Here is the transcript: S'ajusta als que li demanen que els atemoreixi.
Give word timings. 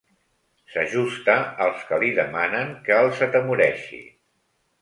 S'ajusta 0.75 1.35
als 1.65 1.85
que 1.91 2.01
li 2.05 2.11
demanen 2.21 2.73
que 2.89 2.99
els 3.03 3.23
atemoreixi. 3.29 4.01